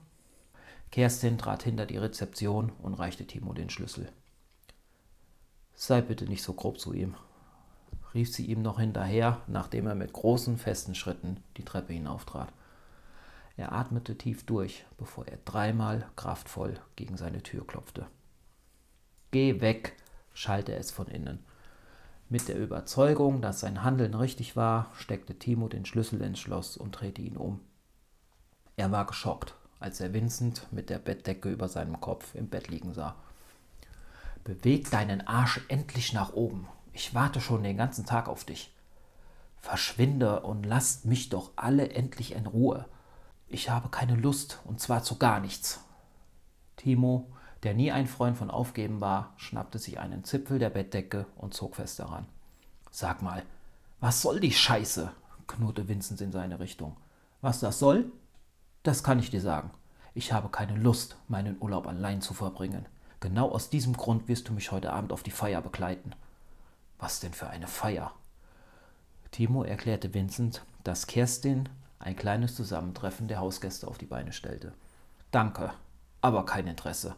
Kerstin 0.91 1.37
trat 1.37 1.63
hinter 1.63 1.85
die 1.85 1.97
Rezeption 1.97 2.71
und 2.81 2.95
reichte 2.95 3.25
Timo 3.25 3.53
den 3.53 3.69
Schlüssel. 3.69 4.11
Sei 5.73 6.01
bitte 6.01 6.25
nicht 6.25 6.43
so 6.43 6.53
grob 6.53 6.79
zu 6.79 6.93
ihm, 6.93 7.15
rief 8.13 8.33
sie 8.33 8.45
ihm 8.45 8.61
noch 8.61 8.79
hinterher, 8.79 9.41
nachdem 9.47 9.87
er 9.87 9.95
mit 9.95 10.13
großen, 10.13 10.57
festen 10.57 10.95
Schritten 10.95 11.37
die 11.57 11.65
Treppe 11.65 11.93
hinauftrat. 11.93 12.51
Er 13.57 13.73
atmete 13.73 14.17
tief 14.17 14.45
durch, 14.45 14.85
bevor 14.97 15.27
er 15.27 15.37
dreimal 15.45 16.09
kraftvoll 16.15 16.79
gegen 16.95 17.17
seine 17.17 17.43
Tür 17.43 17.65
klopfte. 17.65 18.07
Geh 19.31 19.61
weg, 19.61 19.95
schallte 20.33 20.73
es 20.73 20.91
von 20.91 21.07
innen. 21.07 21.39
Mit 22.29 22.47
der 22.47 22.57
Überzeugung, 22.57 23.41
dass 23.41 23.59
sein 23.59 23.83
Handeln 23.83 24.13
richtig 24.13 24.55
war, 24.55 24.91
steckte 24.95 25.37
Timo 25.37 25.67
den 25.67 25.85
Schlüssel 25.85 26.21
ins 26.21 26.39
Schloss 26.39 26.77
und 26.77 26.91
drehte 26.91 27.21
ihn 27.21 27.37
um. 27.37 27.59
Er 28.77 28.91
war 28.91 29.05
geschockt, 29.05 29.53
als 29.79 29.99
er 29.99 30.13
Vincent 30.13 30.67
mit 30.71 30.89
der 30.89 30.99
Bettdecke 30.99 31.49
über 31.49 31.67
seinem 31.67 31.99
Kopf 31.99 32.33
im 32.35 32.47
Bett 32.47 32.69
liegen 32.69 32.93
sah. 32.93 33.15
Beweg 34.43 34.89
deinen 34.89 35.27
Arsch 35.27 35.61
endlich 35.67 36.13
nach 36.13 36.33
oben. 36.33 36.67
Ich 36.93 37.13
warte 37.13 37.41
schon 37.41 37.63
den 37.63 37.77
ganzen 37.77 38.05
Tag 38.05 38.27
auf 38.27 38.43
dich. 38.43 38.73
Verschwinde 39.59 40.41
und 40.41 40.65
lasst 40.65 41.05
mich 41.05 41.29
doch 41.29 41.51
alle 41.55 41.89
endlich 41.89 42.33
in 42.33 42.47
Ruhe. 42.47 42.85
Ich 43.47 43.69
habe 43.69 43.89
keine 43.89 44.15
Lust, 44.15 44.59
und 44.65 44.79
zwar 44.79 45.03
zu 45.03 45.17
gar 45.17 45.39
nichts. 45.39 45.83
Timo, 46.77 47.31
der 47.63 47.73
nie 47.73 47.91
ein 47.91 48.07
Freund 48.07 48.37
von 48.37 48.49
Aufgeben 48.49 49.01
war, 49.01 49.33
schnappte 49.37 49.77
sich 49.77 49.99
einen 49.99 50.23
Zipfel 50.23 50.57
der 50.57 50.71
Bettdecke 50.71 51.27
und 51.35 51.53
zog 51.53 51.75
fest 51.75 51.99
daran. 51.99 52.25
Sag 52.89 53.21
mal, 53.21 53.43
was 53.99 54.21
soll 54.21 54.39
die 54.39 54.51
Scheiße? 54.51 55.11
knurrte 55.47 55.87
Vincent 55.87 56.21
in 56.21 56.31
seine 56.31 56.59
Richtung. 56.59 56.97
Was 57.41 57.59
das 57.59 57.77
soll? 57.77 58.11
Das 58.83 59.03
kann 59.03 59.19
ich 59.19 59.29
dir 59.29 59.41
sagen. 59.41 59.71
Ich 60.13 60.33
habe 60.33 60.49
keine 60.49 60.75
Lust, 60.75 61.17
meinen 61.27 61.57
Urlaub 61.61 61.87
allein 61.87 62.21
zu 62.21 62.33
verbringen. 62.33 62.85
Genau 63.19 63.49
aus 63.49 63.69
diesem 63.69 63.93
Grund 63.93 64.27
wirst 64.27 64.49
du 64.49 64.53
mich 64.53 64.71
heute 64.71 64.91
Abend 64.91 65.13
auf 65.13 65.23
die 65.23 65.31
Feier 65.31 65.61
begleiten. 65.61 66.13
Was 67.01 67.19
denn 67.19 67.33
für 67.33 67.49
eine 67.49 67.67
Feier? 67.67 68.13
Timo 69.31 69.63
erklärte 69.63 70.13
Vincent, 70.13 70.63
dass 70.83 71.07
Kerstin 71.07 71.67
ein 71.97 72.15
kleines 72.15 72.55
Zusammentreffen 72.55 73.27
der 73.27 73.39
Hausgäste 73.39 73.87
auf 73.87 73.97
die 73.97 74.05
Beine 74.05 74.31
stellte. 74.31 74.71
Danke, 75.31 75.73
aber 76.21 76.45
kein 76.45 76.67
Interesse. 76.67 77.15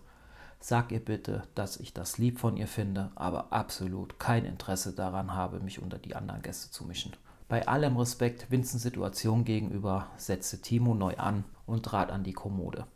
Sag 0.61 0.93
ihr 0.93 1.03
bitte, 1.03 1.43
dass 1.53 1.75
ich 1.75 1.93
das 1.93 2.17
lieb 2.17 2.39
von 2.39 2.55
ihr 2.55 2.67
finde, 2.67 3.11
aber 3.15 3.51
absolut 3.51 4.19
kein 4.19 4.45
Interesse 4.45 4.93
daran 4.93 5.33
habe, 5.33 5.59
mich 5.59 5.81
unter 5.81 5.99
die 5.99 6.15
anderen 6.15 6.41
Gäste 6.41 6.71
zu 6.71 6.85
mischen. 6.85 7.11
Bei 7.49 7.67
allem 7.67 7.97
Respekt 7.97 8.49
Vincents 8.49 8.83
Situation 8.83 9.43
gegenüber 9.43 10.07
setzte 10.15 10.61
Timo 10.61 10.93
neu 10.93 11.17
an 11.17 11.43
und 11.65 11.83
trat 11.83 12.09
an 12.09 12.23
die 12.23 12.31
Kommode. 12.31 12.87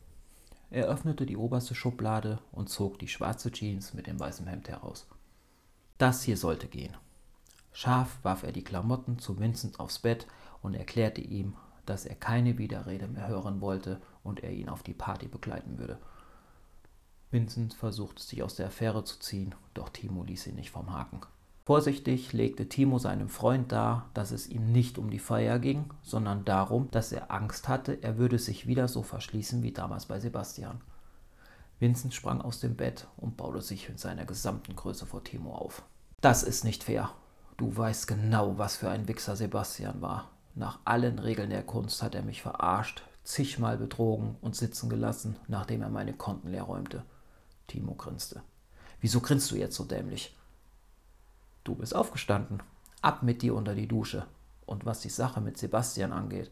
Er 0.70 0.86
öffnete 0.86 1.26
die 1.26 1.36
oberste 1.36 1.76
Schublade 1.76 2.40
und 2.54 2.70
zog 2.70 2.98
die 2.98 3.10
schwarze 3.10 3.52
Jeans 3.52 3.94
mit 3.94 4.08
dem 4.08 4.18
weißen 4.18 4.48
Hemd 4.48 4.70
heraus. 4.70 5.06
Das 5.98 6.24
hier 6.24 6.38
sollte 6.38 6.68
gehen. 6.68 6.96
Scharf 7.74 8.18
warf 8.24 8.44
er 8.44 8.52
die 8.52 8.64
Klamotten 8.64 9.20
zu 9.20 9.40
Vincent 9.40 9.80
aufs 9.80 10.00
Bett 10.00 10.28
und 10.62 10.74
erklärte 10.74 11.22
ihm, 11.22 11.56
dass 11.86 12.06
er 12.06 12.16
keine 12.16 12.58
Widerrede 12.58 13.08
mehr 13.08 13.28
hören 13.28 13.62
wollte 13.62 14.02
und 14.24 14.44
er 14.44 14.52
ihn 14.52 14.70
auf 14.70 14.84
die 14.84 14.94
Party 14.94 15.28
begleiten 15.28 15.78
würde. 15.78 16.00
Vincent 17.32 17.74
versuchte 17.74 18.24
sich 18.24 18.44
aus 18.44 18.56
der 18.56 18.68
Affäre 18.68 19.04
zu 19.04 19.20
ziehen, 19.20 19.56
doch 19.74 19.90
Timo 19.90 20.24
ließ 20.24 20.48
ihn 20.48 20.56
nicht 20.56 20.72
vom 20.72 20.94
Haken. 20.94 21.22
Vorsichtig 21.66 22.32
legte 22.32 22.70
Timo 22.70 22.98
seinem 22.98 23.28
Freund 23.28 23.74
dar, 23.74 24.10
dass 24.14 24.32
es 24.32 24.48
ihm 24.48 24.72
nicht 24.72 24.98
um 24.98 25.10
die 25.10 25.20
Feier 25.20 25.60
ging, 25.60 25.90
sondern 26.02 26.46
darum, 26.46 26.90
dass 26.92 27.12
er 27.12 27.30
Angst 27.30 27.68
hatte, 27.68 28.02
er 28.02 28.18
würde 28.18 28.40
sich 28.40 28.68
wieder 28.68 28.88
so 28.88 29.04
verschließen 29.04 29.64
wie 29.64 29.74
damals 29.74 30.06
bei 30.06 30.20
Sebastian. 30.20 30.80
Vincent 31.80 32.14
sprang 32.14 32.42
aus 32.42 32.60
dem 32.60 32.76
Bett 32.76 33.08
und 33.18 33.38
baute 33.38 33.62
sich 33.62 33.88
in 33.88 33.98
seiner 33.98 34.26
gesamten 34.26 34.76
Größe 34.76 35.06
vor 35.06 35.24
Timo 35.24 35.54
auf. 35.54 35.84
Das 36.22 36.42
ist 36.42 36.64
nicht 36.64 36.84
fair. 36.84 37.12
Du 37.58 37.76
weißt 37.76 38.08
genau, 38.08 38.58
was 38.58 38.78
für 38.78 38.90
ein 38.90 39.08
Wichser 39.08 39.36
Sebastian 39.36 40.02
war. 40.02 40.32
Nach 40.56 40.80
allen 40.86 41.20
Regeln 41.20 41.52
der 41.52 41.64
Kunst 41.64 42.02
hat 42.02 42.16
er 42.16 42.24
mich 42.24 42.42
verarscht, 42.42 43.04
zigmal 43.24 43.78
betrogen 43.78 44.36
und 44.42 44.56
sitzen 44.56 44.90
gelassen, 44.90 45.36
nachdem 45.48 45.84
er 45.84 45.90
meine 45.90 46.14
Konten 46.14 46.50
leer 46.50 46.64
räumte. 46.64 47.04
Timo 47.68 47.94
grinste. 47.94 48.42
Wieso 49.00 49.22
grinst 49.22 49.52
du 49.52 49.56
jetzt 49.56 49.76
so 49.76 49.84
dämlich? 49.84 50.36
Du 51.64 51.76
bist 51.76 51.96
aufgestanden. 51.96 52.64
Ab 53.02 53.22
mit 53.22 53.44
dir 53.44 53.54
unter 53.54 53.76
die 53.76 53.88
Dusche. 53.88 54.26
Und 54.66 54.86
was 54.86 55.02
die 55.02 55.10
Sache 55.10 55.42
mit 55.42 55.58
Sebastian 55.58 56.12
angeht, 56.12 56.50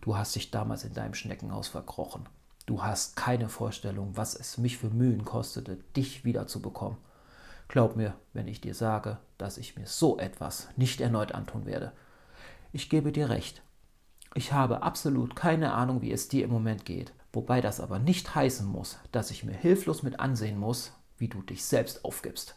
du 0.00 0.16
hast 0.16 0.36
dich 0.36 0.52
damals 0.52 0.84
in 0.84 0.94
deinem 0.94 1.14
Schneckenhaus 1.14 1.66
verkrochen. 1.66 2.28
Du 2.68 2.82
hast 2.82 3.16
keine 3.16 3.48
Vorstellung, 3.48 4.14
was 4.14 4.34
es 4.34 4.58
mich 4.58 4.76
für 4.76 4.90
Mühen 4.90 5.24
kostete, 5.24 5.78
dich 5.96 6.26
wiederzubekommen. 6.26 6.98
Glaub 7.66 7.96
mir, 7.96 8.12
wenn 8.34 8.46
ich 8.46 8.60
dir 8.60 8.74
sage, 8.74 9.16
dass 9.38 9.56
ich 9.56 9.76
mir 9.76 9.86
so 9.86 10.18
etwas 10.18 10.68
nicht 10.76 11.00
erneut 11.00 11.32
antun 11.32 11.64
werde. 11.64 11.92
Ich 12.70 12.90
gebe 12.90 13.10
dir 13.10 13.30
recht. 13.30 13.62
Ich 14.34 14.52
habe 14.52 14.82
absolut 14.82 15.34
keine 15.34 15.72
Ahnung, 15.72 16.02
wie 16.02 16.12
es 16.12 16.28
dir 16.28 16.44
im 16.44 16.50
Moment 16.50 16.84
geht, 16.84 17.14
wobei 17.32 17.62
das 17.62 17.80
aber 17.80 17.98
nicht 17.98 18.34
heißen 18.34 18.66
muss, 18.66 18.98
dass 19.12 19.30
ich 19.30 19.44
mir 19.44 19.56
hilflos 19.56 20.02
mit 20.02 20.20
ansehen 20.20 20.58
muss, 20.58 20.92
wie 21.16 21.28
du 21.28 21.40
dich 21.40 21.64
selbst 21.64 22.04
aufgibst. 22.04 22.54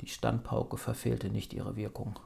Die 0.00 0.08
Standpauke 0.08 0.78
verfehlte 0.78 1.28
nicht 1.28 1.52
ihre 1.52 1.76
Wirkung. 1.76 2.18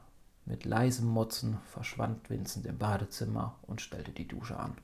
Mit 0.45 0.63
leisem 0.63 1.09
Motzen 1.09 1.57
verschwand 1.65 2.29
Vincent 2.29 2.65
im 2.65 2.77
Badezimmer 2.77 3.59
und 3.63 3.81
stellte 3.81 4.13
die 4.13 4.29
Dusche 4.29 4.57
an. 4.57 4.77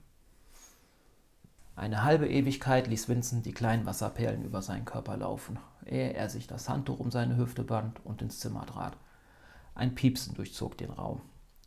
Eine 1.75 2.03
halbe 2.03 2.29
Ewigkeit 2.29 2.87
ließ 2.87 3.09
Vincent 3.09 3.45
die 3.45 3.51
kleinen 3.51 3.85
Wasserperlen 3.85 4.43
über 4.43 4.61
seinen 4.61 4.85
Körper 4.85 5.17
laufen, 5.17 5.59
ehe 5.85 6.13
er 6.13 6.29
sich 6.29 6.47
das 6.47 6.69
Handtuch 6.69 6.99
um 6.99 7.11
seine 7.11 7.35
Hüfte 7.35 7.63
band 7.63 8.03
und 8.05 8.21
ins 8.21 8.39
Zimmer 8.39 8.65
trat. 8.65 8.95
Ein 9.73 9.93
Piepsen 9.93 10.35
durchzog 10.35 10.77
den 10.77 10.91
Raum. 10.91 11.21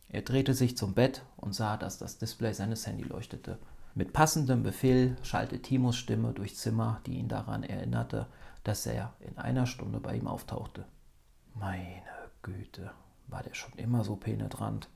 Er 0.08 0.22
drehte 0.22 0.54
sich 0.54 0.78
zum 0.78 0.94
Bett 0.94 1.22
und 1.36 1.54
sah, 1.54 1.76
dass 1.76 1.98
das 1.98 2.16
Display 2.16 2.54
seines 2.54 2.86
Handy 2.86 3.04
leuchtete. 3.04 3.58
Mit 3.94 4.14
passendem 4.14 4.62
Befehl 4.62 5.16
schallte 5.22 5.60
Timos 5.60 5.96
Stimme 5.96 6.32
durchs 6.32 6.58
Zimmer, 6.58 7.02
die 7.04 7.18
ihn 7.18 7.28
daran 7.28 7.62
erinnerte, 7.62 8.26
dass 8.64 8.86
er 8.86 9.12
in 9.20 9.36
einer 9.36 9.66
Stunde 9.66 10.00
bei 10.00 10.16
ihm 10.16 10.26
auftauchte. 10.26 10.86
Meine 11.54 12.30
Güte, 12.40 12.90
war 13.26 13.42
der 13.42 13.54
schon 13.54 13.72
immer 13.74 14.04
so 14.04 14.16
penetrant. 14.16 14.88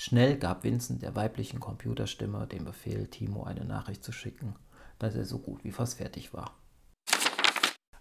Schnell 0.00 0.36
gab 0.36 0.62
Vincent 0.62 1.02
der 1.02 1.16
weiblichen 1.16 1.58
Computerstimme 1.58 2.46
den 2.46 2.64
Befehl, 2.64 3.08
Timo 3.08 3.42
eine 3.42 3.64
Nachricht 3.64 4.04
zu 4.04 4.12
schicken, 4.12 4.54
dass 5.00 5.16
er 5.16 5.24
so 5.24 5.40
gut 5.40 5.64
wie 5.64 5.72
fast 5.72 5.98
fertig 5.98 6.32
war. 6.32 6.54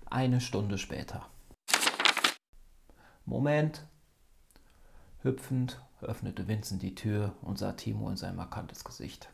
Eine 0.05 0.39
Stunde 0.39 0.77
später. 0.77 1.25
Moment. 3.25 3.87
Hüpfend 5.23 5.81
öffnete 5.99 6.47
Vincent 6.47 6.83
die 6.83 6.93
Tür 6.93 7.33
und 7.41 7.57
sah 7.57 7.71
Timo 7.71 8.11
in 8.11 8.15
sein 8.15 8.35
markantes 8.35 8.83
Gesicht. 8.83 9.29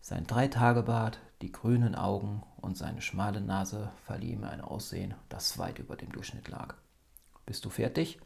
Sein 0.00 0.26
Dreitagebart, 0.26 1.20
die 1.42 1.52
grünen 1.52 1.94
Augen 1.94 2.42
und 2.56 2.78
seine 2.78 3.02
schmale 3.02 3.42
Nase 3.42 3.92
verliehen 4.06 4.38
ihm 4.38 4.44
ein 4.44 4.62
Aussehen, 4.62 5.14
das 5.28 5.58
weit 5.58 5.78
über 5.78 5.96
dem 5.96 6.10
Durchschnitt 6.10 6.48
lag. 6.48 6.74
Bist 7.44 7.66
du 7.66 7.68
fertig? 7.68 8.18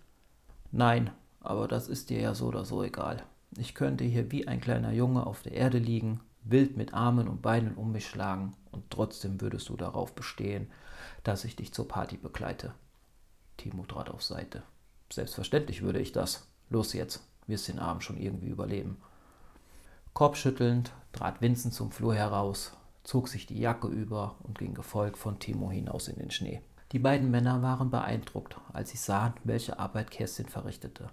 Nein, 0.71 1.11
aber 1.41 1.67
das 1.67 1.89
ist 1.89 2.11
dir 2.11 2.21
ja 2.21 2.33
so 2.33 2.47
oder 2.47 2.65
so 2.65 2.85
egal. 2.85 3.27
Ich 3.57 3.75
könnte 3.75 4.05
hier 4.05 4.31
wie 4.33 4.49
ein 4.49 4.61
kleiner 4.61 4.93
Junge 4.93 5.27
auf 5.27 5.43
der 5.43 5.53
Erde 5.53 5.79
liegen, 5.79 6.21
wild 6.43 6.77
mit 6.77 6.95
Armen 6.95 7.29
und 7.29 7.43
Beinen 7.43 7.75
um 7.75 7.93
mich 7.93 8.07
schlagen, 8.07 8.55
und 8.71 8.91
trotzdem 8.91 9.41
würdest 9.41 9.69
du 9.69 9.77
darauf 9.77 10.15
bestehen, 10.15 10.71
dass 11.25 11.45
ich 11.45 11.57
dich 11.57 11.73
zur 11.73 11.89
Party 11.89 12.17
begleite. 12.17 12.75
Timo 13.57 13.85
trat 13.85 14.11
auf 14.11 14.23
Seite. 14.23 14.63
Selbstverständlich 15.11 15.83
würde 15.83 16.01
ich 16.01 16.13
das. 16.13 16.47
Los 16.69 16.93
jetzt 16.93 17.23
wirst 17.47 17.69
den 17.69 17.79
Abend 17.79 18.05
schon 18.05 18.19
irgendwie 18.19 18.49
überleben. 18.49 18.99
Kopfschüttelnd 20.13 20.93
trat 21.13 21.41
Vincent 21.41 21.75
zum 21.75 21.91
Flur 21.91 22.15
heraus, 22.15 22.73
zog 23.05 23.29
sich 23.29 23.47
die 23.47 23.59
Jacke 23.59 23.87
über 23.87 24.37
und 24.43 24.59
ging 24.59 24.75
gefolgt 24.75 25.17
von 25.17 25.39
Timo 25.39 25.71
hinaus 25.71 26.09
in 26.09 26.17
den 26.17 26.31
Schnee. 26.31 26.61
Die 26.93 26.99
beiden 26.99 27.31
Männer 27.31 27.63
waren 27.63 27.91
beeindruckt, 27.91 28.57
als 28.73 28.91
sie 28.91 28.97
sahen, 28.97 29.35
welche 29.45 29.79
Arbeit 29.79 30.11
Kerstin 30.11 30.49
verrichtete. 30.49 31.11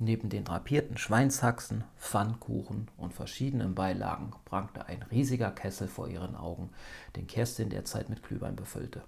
Neben 0.00 0.28
den 0.28 0.44
drapierten 0.44 0.96
Schweinshaxen, 0.96 1.82
Pfannkuchen 1.98 2.88
und 2.96 3.14
verschiedenen 3.14 3.74
Beilagen 3.74 4.30
prangte 4.44 4.86
ein 4.86 5.02
riesiger 5.02 5.50
Kessel 5.50 5.88
vor 5.88 6.06
ihren 6.06 6.36
Augen, 6.36 6.70
den 7.16 7.26
Kerstin 7.26 7.68
derzeit 7.68 8.08
mit 8.08 8.22
Glühwein 8.22 8.54
befüllte. 8.54 9.02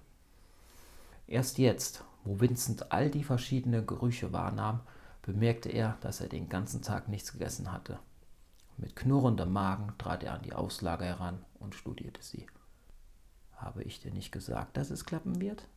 Erst 1.27 1.59
jetzt, 1.59 2.03
wo 2.25 2.41
Vincent 2.41 2.91
all 2.91 3.09
die 3.09 3.23
verschiedenen 3.23 3.87
Gerüche 3.87 4.33
wahrnahm, 4.33 4.81
bemerkte 5.21 5.69
er, 5.69 5.97
dass 6.01 6.19
er 6.19 6.27
den 6.27 6.49
ganzen 6.49 6.81
Tag 6.81 7.07
nichts 7.07 7.31
gegessen 7.31 7.71
hatte. 7.71 7.97
Mit 8.75 8.95
knurrendem 8.97 9.51
Magen 9.51 9.93
trat 9.97 10.23
er 10.23 10.33
an 10.33 10.41
die 10.41 10.53
Auslage 10.53 11.05
heran 11.05 11.45
und 11.59 11.73
studierte 11.73 12.21
sie. 12.21 12.47
Habe 13.55 13.83
ich 13.83 14.01
dir 14.01 14.11
nicht 14.11 14.33
gesagt, 14.33 14.75
dass 14.75 14.89
es 14.89 15.05
klappen 15.05 15.39
wird? 15.39 15.67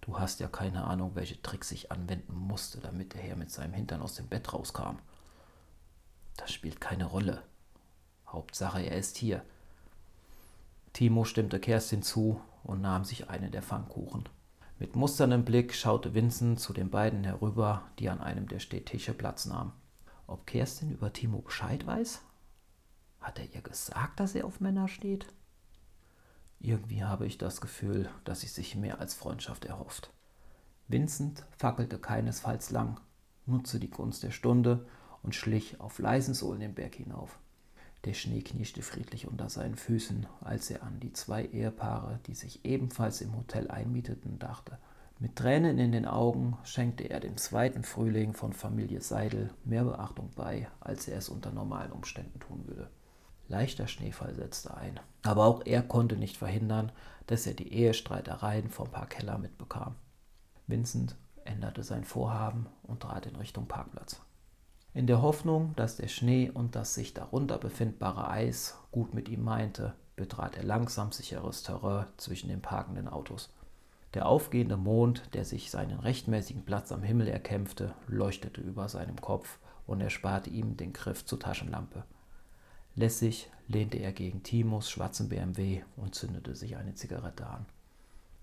Du 0.00 0.18
hast 0.18 0.40
ja 0.40 0.48
keine 0.48 0.84
Ahnung, 0.84 1.12
welche 1.14 1.40
Tricks 1.42 1.72
ich 1.72 1.92
anwenden 1.92 2.34
musste, 2.34 2.80
damit 2.80 3.14
der 3.14 3.20
Herr 3.20 3.36
mit 3.36 3.50
seinem 3.50 3.74
Hintern 3.74 4.02
aus 4.02 4.14
dem 4.14 4.28
Bett 4.28 4.52
rauskam. 4.52 4.98
Das 6.36 6.52
spielt 6.52 6.80
keine 6.80 7.04
Rolle. 7.04 7.42
Hauptsache, 8.26 8.82
er 8.82 8.96
ist 8.96 9.16
hier. 9.18 9.44
Timo 10.92 11.24
stimmte 11.24 11.60
Kerstin 11.60 12.02
zu 12.02 12.40
und 12.64 12.80
nahm 12.80 13.04
sich 13.04 13.28
einen 13.28 13.52
der 13.52 13.62
Pfannkuchen. 13.62 14.28
Mit 14.78 14.96
musterndem 14.96 15.44
Blick 15.44 15.74
schaute 15.74 16.14
Vincent 16.14 16.58
zu 16.58 16.72
den 16.72 16.90
beiden 16.90 17.24
herüber, 17.24 17.82
die 17.98 18.08
an 18.08 18.20
einem 18.20 18.48
der 18.48 18.60
Stehtische 18.60 19.12
Platz 19.12 19.44
nahmen. 19.44 19.72
Ob 20.26 20.46
Kerstin 20.46 20.90
über 20.90 21.12
Timo 21.12 21.40
Bescheid 21.40 21.86
weiß? 21.86 22.22
Hat 23.20 23.38
er 23.38 23.52
ihr 23.54 23.60
gesagt, 23.60 24.18
dass 24.18 24.34
er 24.34 24.46
auf 24.46 24.60
Männer 24.60 24.88
steht? 24.88 25.26
Irgendwie 26.62 27.02
habe 27.02 27.26
ich 27.26 27.38
das 27.38 27.62
Gefühl, 27.62 28.10
dass 28.24 28.42
sie 28.42 28.46
sich 28.46 28.76
mehr 28.76 29.00
als 29.00 29.14
Freundschaft 29.14 29.64
erhofft. 29.64 30.12
Vincent 30.88 31.46
fackelte 31.56 31.98
keinesfalls 31.98 32.70
lang, 32.70 33.00
nutzte 33.46 33.80
die 33.80 33.90
Gunst 33.90 34.22
der 34.22 34.30
Stunde 34.30 34.86
und 35.22 35.34
schlich 35.34 35.80
auf 35.80 35.98
leisen 35.98 36.34
Sohlen 36.34 36.60
den 36.60 36.74
Berg 36.74 36.96
hinauf. 36.96 37.38
Der 38.04 38.12
Schnee 38.12 38.42
knirschte 38.42 38.82
friedlich 38.82 39.26
unter 39.26 39.48
seinen 39.48 39.76
Füßen, 39.76 40.26
als 40.42 40.70
er 40.70 40.82
an 40.82 41.00
die 41.00 41.14
zwei 41.14 41.46
Ehepaare, 41.46 42.20
die 42.26 42.34
sich 42.34 42.62
ebenfalls 42.64 43.22
im 43.22 43.34
Hotel 43.36 43.70
einmieteten, 43.70 44.38
dachte. 44.38 44.78
Mit 45.18 45.36
Tränen 45.36 45.78
in 45.78 45.92
den 45.92 46.06
Augen 46.06 46.58
schenkte 46.64 47.04
er 47.04 47.20
dem 47.20 47.38
zweiten 47.38 47.84
Frühling 47.84 48.34
von 48.34 48.52
Familie 48.52 49.00
Seidel 49.00 49.50
mehr 49.64 49.84
Beachtung 49.84 50.30
bei, 50.34 50.68
als 50.80 51.08
er 51.08 51.18
es 51.18 51.30
unter 51.30 51.52
normalen 51.52 51.92
Umständen 51.92 52.38
tun 52.40 52.66
würde. 52.66 52.90
Leichter 53.50 53.88
Schneefall 53.88 54.36
setzte 54.36 54.76
ein. 54.76 55.00
Aber 55.24 55.44
auch 55.44 55.62
er 55.66 55.82
konnte 55.82 56.16
nicht 56.16 56.36
verhindern, 56.36 56.92
dass 57.26 57.48
er 57.48 57.54
die 57.54 57.72
Ehestreitereien 57.72 58.70
vom 58.70 58.88
Park 58.88 59.10
Keller 59.10 59.38
mitbekam. 59.38 59.96
Vincent 60.68 61.16
änderte 61.44 61.82
sein 61.82 62.04
Vorhaben 62.04 62.66
und 62.84 63.00
trat 63.02 63.26
in 63.26 63.34
Richtung 63.34 63.66
Parkplatz. 63.66 64.20
In 64.94 65.08
der 65.08 65.20
Hoffnung, 65.20 65.74
dass 65.74 65.96
der 65.96 66.06
Schnee 66.06 66.48
und 66.48 66.76
das 66.76 66.94
sich 66.94 67.12
darunter 67.12 67.58
befindbare 67.58 68.28
Eis 68.28 68.78
gut 68.92 69.14
mit 69.14 69.28
ihm 69.28 69.42
meinte, 69.42 69.94
betrat 70.14 70.56
er 70.56 70.62
langsam 70.62 71.10
sicheres 71.10 71.64
Terrain 71.64 72.06
zwischen 72.18 72.50
den 72.50 72.62
parkenden 72.62 73.08
Autos. 73.08 73.52
Der 74.14 74.26
aufgehende 74.26 74.76
Mond, 74.76 75.34
der 75.34 75.44
sich 75.44 75.72
seinen 75.72 75.98
rechtmäßigen 75.98 76.64
Platz 76.64 76.92
am 76.92 77.02
Himmel 77.02 77.26
erkämpfte, 77.26 77.94
leuchtete 78.06 78.60
über 78.60 78.88
seinem 78.88 79.20
Kopf 79.20 79.58
und 79.88 80.00
ersparte 80.00 80.50
ihm 80.50 80.76
den 80.76 80.92
Griff 80.92 81.24
zur 81.24 81.40
Taschenlampe. 81.40 82.04
Lässig 82.96 83.48
lehnte 83.68 83.98
er 83.98 84.12
gegen 84.12 84.42
Timos 84.42 84.90
schwarzen 84.90 85.28
BMW 85.28 85.82
und 85.96 86.14
zündete 86.14 86.54
sich 86.54 86.76
eine 86.76 86.94
Zigarette 86.94 87.46
an. 87.46 87.66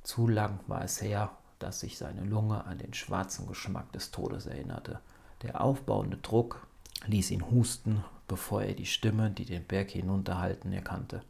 Zu 0.03 0.27
lang 0.27 0.59
war 0.67 0.83
es 0.83 1.01
her, 1.01 1.31
dass 1.59 1.81
sich 1.81 1.97
seine 1.97 2.23
Lunge 2.23 2.63
an 2.65 2.77
den 2.77 2.93
schwarzen 2.93 3.47
Geschmack 3.47 3.91
des 3.91 4.11
Todes 4.11 4.45
erinnerte. 4.45 4.99
Der 5.41 5.61
aufbauende 5.61 6.17
Druck 6.17 6.65
ließ 7.07 7.31
ihn 7.31 7.49
husten, 7.51 8.03
bevor 8.27 8.63
er 8.63 8.73
die 8.73 8.85
Stimme, 8.85 9.29
die 9.31 9.45
den 9.45 9.65
Berg 9.65 9.89
hinunterhalten, 9.91 10.71
erkannte. 10.71 11.21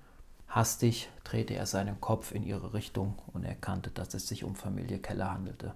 Hastig 0.47 1.09
drehte 1.23 1.55
er 1.55 1.65
seinen 1.65 1.99
Kopf 1.99 2.31
in 2.31 2.43
ihre 2.43 2.73
Richtung 2.73 3.15
und 3.33 3.43
erkannte, 3.43 3.89
dass 3.91 4.13
es 4.13 4.27
sich 4.27 4.43
um 4.43 4.55
Familie 4.55 4.99
Keller 4.99 5.33
handelte. 5.33 5.73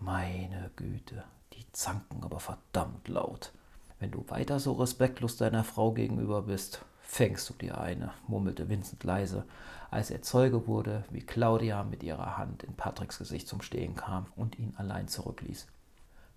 Meine 0.00 0.70
Güte, 0.76 1.24
die 1.52 1.64
zanken 1.72 2.22
aber 2.24 2.40
verdammt 2.40 3.08
laut. 3.08 3.52
Wenn 3.98 4.10
du 4.10 4.24
weiter 4.28 4.60
so 4.60 4.72
respektlos 4.72 5.36
deiner 5.36 5.64
Frau 5.64 5.92
gegenüber 5.92 6.42
bist, 6.42 6.84
fängst 7.00 7.48
du 7.48 7.54
dir 7.54 7.80
eine, 7.80 8.12
murmelte 8.28 8.68
Vincent 8.68 9.02
leise, 9.04 9.44
als 9.90 10.10
er 10.10 10.22
Zeuge 10.22 10.66
wurde, 10.66 11.04
wie 11.10 11.20
Claudia 11.20 11.82
mit 11.84 12.02
ihrer 12.02 12.36
Hand 12.36 12.62
in 12.62 12.74
Patricks 12.74 13.18
Gesicht 13.18 13.48
zum 13.48 13.62
Stehen 13.62 13.94
kam 13.94 14.26
und 14.36 14.58
ihn 14.58 14.74
allein 14.76 15.08
zurückließ. 15.08 15.66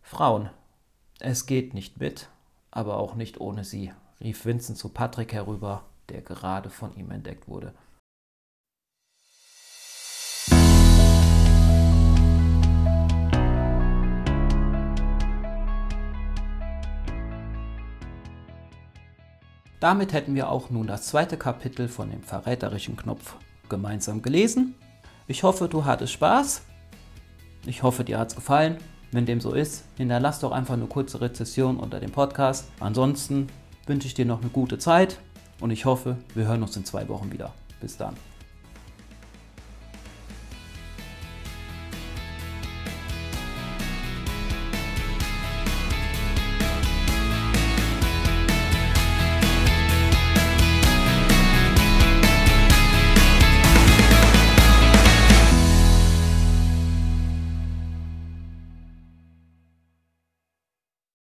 Frauen, 0.02 0.50
es 1.20 1.48
geht 1.48 1.74
nicht 1.74 2.00
mit, 2.00 2.30
aber 2.72 2.98
auch 2.98 3.16
nicht 3.16 3.42
ohne 3.42 3.64
sie, 3.66 3.92
rief 4.22 4.46
Vincent 4.46 4.78
zu 4.78 4.90
Patrick 4.90 5.34
herüber, 5.34 5.84
der 6.08 6.22
gerade 6.22 6.70
von 6.70 6.96
ihm 6.96 7.12
entdeckt 7.12 7.48
wurde. 7.48 7.74
Damit 19.80 20.12
hätten 20.12 20.36
wir 20.36 20.50
auch 20.50 20.70
nun 20.70 20.88
das 20.88 21.08
zweite 21.08 21.38
Kapitel 21.38 21.88
von 21.88 22.12
dem 22.12 22.22
verräterischen 22.22 22.98
Knopf 22.98 23.36
gemeinsam 23.70 24.22
gelesen. 24.22 24.76
Ich 25.28 25.44
hoffe, 25.44 25.70
du 25.70 25.86
hattest 25.86 26.14
Spaß. 26.14 26.64
Ich 27.66 27.84
hoffe, 27.84 28.04
dir 28.04 28.20
hat 28.20 28.30
es 28.30 28.36
gefallen. 28.36 28.78
Wenn 29.12 29.26
dem 29.26 29.42
so 29.42 29.54
ist, 29.54 29.86
hinterlass 29.98 30.40
doch 30.40 30.52
einfach 30.52 30.76
eine 30.76 30.86
kurze 30.86 31.22
Rezession 31.22 31.78
unter 31.78 32.00
dem 32.00 32.12
Podcast. 32.12 32.70
Ansonsten 32.80 33.48
wünsche 33.88 34.08
ich 34.08 34.14
dir 34.14 34.26
noch 34.26 34.42
eine 34.42 34.50
gute 34.50 34.78
Zeit 34.78 35.18
und 35.60 35.72
ich 35.72 35.86
hoffe, 35.86 36.18
wir 36.36 36.46
hören 36.46 36.62
uns 36.62 36.76
in 36.76 36.86
zwei 36.86 37.08
Wochen 37.08 37.32
wieder. 37.32 37.54
Bis 37.82 37.98
dann. 37.98 38.16